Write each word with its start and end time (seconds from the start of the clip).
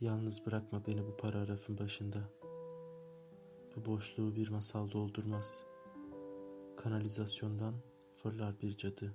Yalnız 0.00 0.46
bırakma 0.46 0.86
beni 0.86 1.06
bu 1.06 1.16
paragrafın 1.16 1.78
başında. 1.78 2.18
Bu 3.76 3.84
boşluğu 3.86 4.36
bir 4.36 4.48
masal 4.48 4.90
doldurmaz. 4.90 5.64
Kanalizasyondan 6.76 7.74
fırlar 8.14 8.60
bir 8.60 8.76
cadı. 8.76 9.14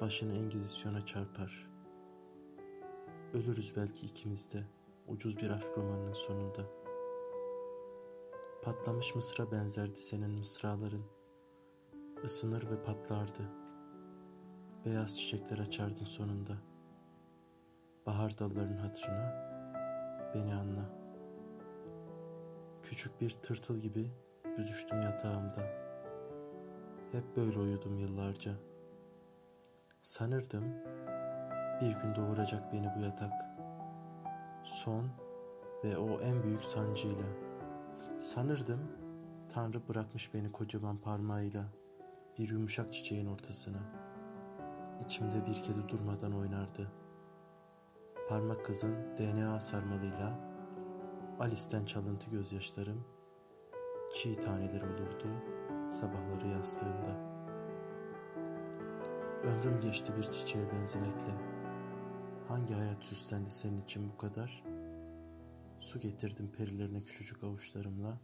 Başını 0.00 0.34
engizisyona 0.34 1.06
çarpar. 1.06 1.70
Ölürüz 3.34 3.72
belki 3.76 4.06
ikimiz 4.06 4.52
de 4.52 4.64
ucuz 5.08 5.36
bir 5.36 5.50
aşk 5.50 5.68
romanının 5.76 6.12
sonunda. 6.12 6.66
Patlamış 8.62 9.14
mısıra 9.14 9.52
benzerdi 9.52 10.00
senin 10.00 10.30
mısraların. 10.30 11.04
Isınır 12.24 12.70
ve 12.70 12.82
patlardı. 12.82 13.50
Beyaz 14.84 15.18
çiçekler 15.18 15.58
açardın 15.58 16.04
sonunda. 16.04 16.73
Bahar 18.06 18.38
dalların 18.38 18.76
hatırına 18.76 19.34
beni 20.34 20.54
anla. 20.54 20.84
Küçük 22.82 23.20
bir 23.20 23.30
tırtıl 23.30 23.78
gibi 23.78 24.10
büzüştüm 24.58 25.02
yatağımda. 25.02 25.60
Hep 27.12 27.36
böyle 27.36 27.58
uyudum 27.58 27.98
yıllarca. 27.98 28.52
Sanırdım 30.02 30.64
bir 31.80 31.92
gün 32.02 32.14
doğuracak 32.14 32.72
beni 32.72 32.90
bu 32.96 33.00
yatak. 33.00 33.32
Son 34.64 35.10
ve 35.84 35.98
o 35.98 36.20
en 36.20 36.42
büyük 36.42 36.64
sancıyla. 36.64 37.26
Sanırdım 38.20 38.80
Tanrı 39.48 39.88
bırakmış 39.88 40.34
beni 40.34 40.52
kocaman 40.52 40.96
parmağıyla 40.96 41.64
bir 42.38 42.48
yumuşak 42.48 42.92
çiçeğin 42.92 43.26
ortasına. 43.26 43.82
İçimde 45.04 45.46
bir 45.46 45.54
kedi 45.54 45.88
durmadan 45.88 46.32
oynardı. 46.32 47.03
Parmak 48.28 48.64
kızın 48.64 48.96
DNA 49.18 49.60
sarmalıyla 49.60 50.40
Alice'den 51.40 51.84
çalıntı 51.84 52.30
gözyaşlarım 52.30 53.04
çiğ 54.14 54.40
taneler 54.40 54.80
olurdu 54.80 55.26
sabahları 55.90 56.48
yastığımda. 56.48 57.34
Ömrüm 59.42 59.80
geçti 59.80 60.12
bir 60.16 60.22
çiçeğe 60.22 60.64
benzemekle. 60.72 61.34
Hangi 62.48 62.74
hayat 62.74 63.04
süslendi 63.04 63.50
senin 63.50 63.82
için 63.82 64.12
bu 64.12 64.18
kadar? 64.18 64.64
Su 65.80 65.98
getirdim 65.98 66.52
perilerine 66.58 67.02
küçücük 67.02 67.44
avuçlarımla. 67.44 68.20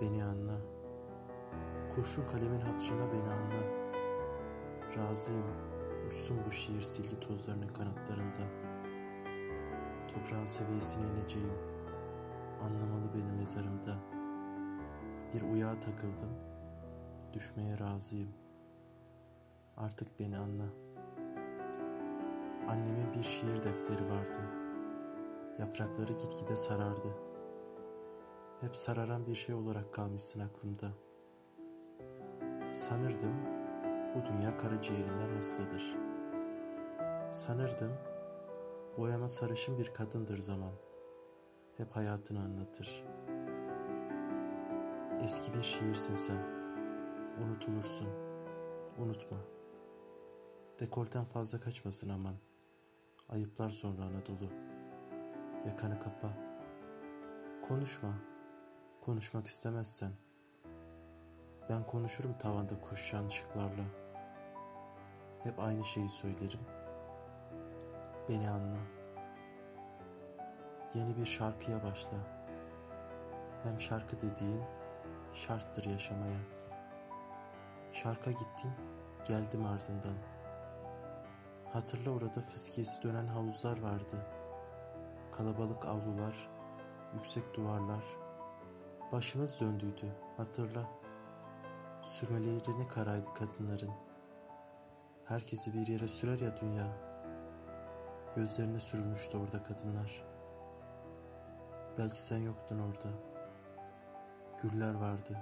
Beni 0.00 0.24
anla. 0.24 0.60
Kurşun 1.94 2.24
kalemin 2.24 2.60
hatırına 2.60 3.12
beni 3.12 3.32
anla. 3.32 3.84
Razıyım 4.96 5.73
uçsun 6.06 6.38
bu 6.46 6.50
şiir 6.50 6.82
silgi 6.82 7.20
tozlarının 7.20 7.68
kanatlarında. 7.68 8.40
Toprağın 10.08 10.46
seviyesine 10.46 11.06
ineceğim. 11.06 11.52
Anlamalı 12.60 13.14
benim 13.14 13.36
mezarımda. 13.36 13.96
Bir 15.34 15.42
uyağa 15.42 15.80
takıldım. 15.80 16.30
Düşmeye 17.32 17.78
razıyım. 17.78 18.34
Artık 19.76 20.20
beni 20.20 20.38
anla. 20.38 20.66
Annemin 22.68 23.12
bir 23.12 23.22
şiir 23.22 23.62
defteri 23.62 24.10
vardı. 24.10 24.38
Yaprakları 25.58 26.12
gitgide 26.12 26.56
sarardı. 26.56 27.08
Hep 28.60 28.76
sararan 28.76 29.26
bir 29.26 29.34
şey 29.34 29.54
olarak 29.54 29.94
kalmışsın 29.94 30.40
aklımda. 30.40 30.92
Sanırdım 32.74 33.63
bu 34.14 34.24
dünya 34.26 34.56
karaciğerinden 34.56 35.34
hastadır. 35.34 35.96
Sanırdım 37.32 37.92
boyama 38.98 39.28
sarışın 39.28 39.78
bir 39.78 39.94
kadındır 39.94 40.38
zaman. 40.38 40.72
Hep 41.76 41.96
hayatını 41.96 42.40
anlatır. 42.40 43.04
Eski 45.24 45.54
bir 45.54 45.62
şiirsin 45.62 46.14
sen. 46.14 46.38
Unutulursun. 47.42 48.08
Unutma. 48.98 49.38
Dekolten 50.80 51.24
fazla 51.24 51.60
kaçmasın 51.60 52.08
aman. 52.08 52.34
Ayıplar 53.28 53.70
sonra 53.70 54.02
Anadolu. 54.02 54.50
Yakanı 55.66 55.98
kapa. 55.98 56.28
Konuşma. 57.68 58.14
Konuşmak 59.00 59.46
istemezsen. 59.46 60.12
Ben 61.68 61.86
konuşurum 61.86 62.38
tavanda 62.38 62.80
kuşşan 62.80 63.26
ışıklarla. 63.26 64.03
Hep 65.44 65.58
aynı 65.58 65.84
şeyi 65.84 66.08
söylerim. 66.08 66.60
Beni 68.28 68.50
anla. 68.50 68.78
Yeni 70.94 71.16
bir 71.16 71.26
şarkıya 71.26 71.82
başla. 71.82 72.16
Hem 73.62 73.80
şarkı 73.80 74.16
dediğin 74.20 74.62
şarttır 75.32 75.84
yaşamaya. 75.84 76.38
Şarka 77.92 78.30
gittin, 78.30 78.72
geldim 79.28 79.66
ardından. 79.66 80.16
Hatırla 81.72 82.10
orada 82.10 82.40
fıskiyesi 82.40 83.02
dönen 83.02 83.26
havuzlar 83.26 83.82
vardı. 83.82 84.26
Kalabalık 85.32 85.84
avlular, 85.84 86.50
yüksek 87.14 87.54
duvarlar. 87.54 88.04
Başımız 89.12 89.60
döndüydü, 89.60 90.16
hatırla. 90.36 90.82
Sürmeleri 92.02 92.88
karaydı 92.88 93.34
kadınların. 93.34 94.13
Herkesi 95.24 95.74
bir 95.74 95.86
yere 95.86 96.08
sürer 96.08 96.38
ya 96.38 96.56
dünya. 96.60 96.86
Gözlerine 98.36 98.80
sürülmüştü 98.80 99.38
orada 99.38 99.62
kadınlar. 99.62 100.24
Belki 101.98 102.22
sen 102.22 102.38
yoktun 102.38 102.78
orada. 102.78 103.08
Güller 104.62 104.94
vardı. 104.94 105.38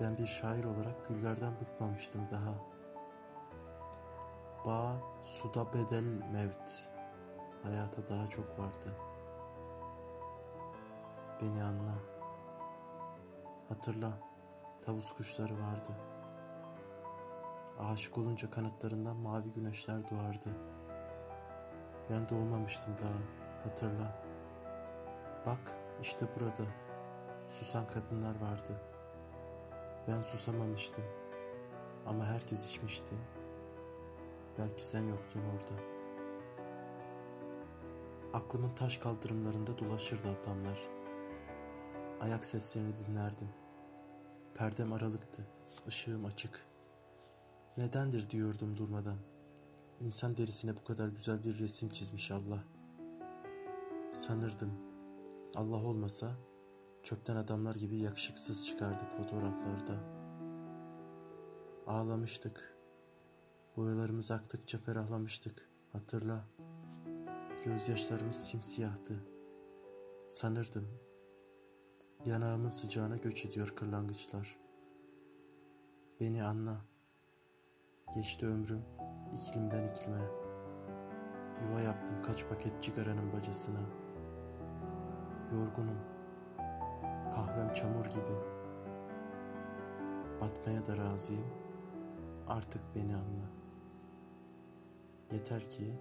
Ben 0.00 0.16
bir 0.18 0.26
şair 0.26 0.64
olarak 0.64 1.08
güllerden 1.08 1.52
bıkmamıştım 1.60 2.28
daha. 2.30 2.54
Bağ, 4.66 4.96
suda 5.24 5.72
bedel 5.72 6.04
mevt. 6.32 6.90
Hayata 7.62 8.08
daha 8.08 8.28
çok 8.28 8.58
vardı. 8.58 8.96
Beni 11.42 11.62
anla. 11.62 11.94
Hatırla, 13.68 14.12
tavus 14.82 15.12
kuşları 15.12 15.54
vardı. 15.60 16.17
Aşık 17.78 18.18
olunca 18.18 18.50
kanatlarından 18.50 19.16
mavi 19.16 19.50
güneşler 19.52 20.10
doğardı. 20.10 20.48
Ben 22.10 22.28
doğmamıştım 22.28 22.94
daha, 22.98 23.18
hatırla. 23.64 24.22
Bak, 25.46 25.74
işte 26.02 26.26
burada 26.40 26.64
susan 27.50 27.86
kadınlar 27.86 28.40
vardı. 28.40 28.80
Ben 30.08 30.22
susamamıştım 30.22 31.04
ama 32.06 32.24
herkes 32.26 32.70
içmişti. 32.70 33.14
Belki 34.58 34.86
sen 34.86 35.02
yoktun 35.02 35.40
orada. 35.40 35.82
Aklımın 38.32 38.74
taş 38.74 38.98
kaldırımlarında 38.98 39.78
dolaşırdı 39.78 40.28
adamlar. 40.42 40.78
Ayak 42.20 42.44
seslerini 42.44 42.92
dinlerdim. 42.98 43.48
Perdem 44.54 44.92
aralıktı, 44.92 45.46
ışığım 45.88 46.24
açık. 46.24 46.67
Nedendir 47.78 48.30
diyordum 48.30 48.76
durmadan. 48.76 49.18
İnsan 50.00 50.36
derisine 50.36 50.76
bu 50.76 50.84
kadar 50.84 51.08
güzel 51.08 51.44
bir 51.44 51.58
resim 51.58 51.88
çizmiş 51.88 52.30
Allah. 52.30 52.64
Sanırdım 54.12 54.72
Allah 55.54 55.76
olmasa 55.76 56.36
çöpten 57.02 57.36
adamlar 57.36 57.74
gibi 57.74 57.96
yakışıksız 57.96 58.66
çıkardık 58.66 59.12
fotoğraflarda. 59.12 59.94
Ağlamıştık. 61.86 62.76
Boyalarımız 63.76 64.30
aktıkça 64.30 64.78
ferahlamıştık. 64.78 65.70
Hatırla. 65.92 66.44
Gözyaşlarımız 67.64 68.36
simsiyahtı. 68.48 69.14
Sanırdım. 70.26 70.88
Yanağımın 72.26 72.68
sıcağına 72.68 73.16
göç 73.16 73.44
ediyor 73.44 73.68
kırlangıçlar. 73.76 74.58
Beni 76.20 76.44
anla. 76.44 76.87
Geçti 78.14 78.46
ömrüm 78.46 78.84
iklimden 79.32 79.88
iklime. 79.88 80.20
Yuva 81.62 81.80
yaptım 81.80 82.22
kaç 82.22 82.48
paket 82.48 82.82
cigaranın 82.82 83.32
bacasına. 83.32 83.80
Yorgunum. 85.52 85.98
Kahvem 87.34 87.72
çamur 87.72 88.04
gibi. 88.04 88.34
Batmaya 90.40 90.86
da 90.86 90.96
razıyım. 90.96 91.46
Artık 92.48 92.82
beni 92.94 93.14
anla. 93.16 93.48
Yeter 95.32 95.62
ki 95.62 95.94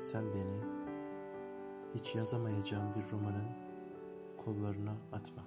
sen 0.00 0.24
beni 0.34 0.60
hiç 1.94 2.14
yazamayacağım 2.14 2.94
bir 2.94 3.10
romanın 3.10 3.48
kollarına 4.44 4.92
atma. 5.12 5.42